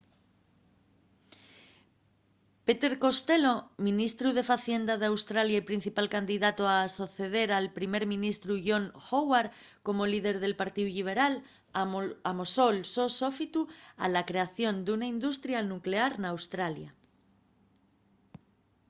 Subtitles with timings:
[2.65, 3.55] peter costello
[3.87, 9.49] ministru de facienda d’australia y principal candidatu a soceder al primer ministru john howard
[9.85, 11.33] como líder del partíu lliberal
[12.31, 13.61] amosó’l so sofitu
[14.03, 16.89] a la creación d’una industria nuclear n’australia